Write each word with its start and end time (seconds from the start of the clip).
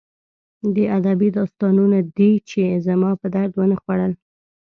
دا 0.75 0.83
ادبي 0.97 1.29
داستانونه 1.37 1.99
دي 2.17 2.31
چې 2.49 2.61
زما 2.87 3.11
په 3.21 3.27
درد 3.35 3.51
ونه 3.55 3.75
خوړل 3.81 4.13